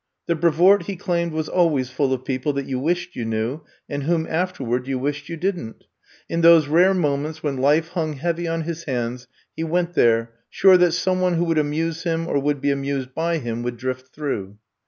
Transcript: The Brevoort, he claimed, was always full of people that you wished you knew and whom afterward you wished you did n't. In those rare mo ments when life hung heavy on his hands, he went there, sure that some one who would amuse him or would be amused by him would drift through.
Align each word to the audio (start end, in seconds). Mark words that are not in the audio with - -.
The 0.25 0.33
Brevoort, 0.33 0.87
he 0.87 0.95
claimed, 0.95 1.31
was 1.31 1.47
always 1.47 1.91
full 1.91 2.11
of 2.11 2.25
people 2.25 2.53
that 2.53 2.65
you 2.65 2.79
wished 2.79 3.15
you 3.15 3.23
knew 3.23 3.61
and 3.87 4.01
whom 4.01 4.25
afterward 4.27 4.87
you 4.87 4.97
wished 4.97 5.29
you 5.29 5.37
did 5.37 5.59
n't. 5.59 5.83
In 6.27 6.41
those 6.41 6.67
rare 6.67 6.95
mo 6.95 7.15
ments 7.17 7.43
when 7.43 7.57
life 7.57 7.89
hung 7.89 8.13
heavy 8.13 8.47
on 8.47 8.61
his 8.63 8.85
hands, 8.85 9.27
he 9.55 9.63
went 9.63 9.93
there, 9.93 10.31
sure 10.49 10.75
that 10.77 10.93
some 10.93 11.21
one 11.21 11.35
who 11.35 11.43
would 11.45 11.59
amuse 11.59 12.01
him 12.01 12.27
or 12.27 12.39
would 12.39 12.61
be 12.61 12.71
amused 12.71 13.13
by 13.13 13.37
him 13.37 13.61
would 13.61 13.77
drift 13.77 14.07
through. 14.11 14.57